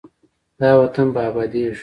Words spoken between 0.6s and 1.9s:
وطن به ابادیږي.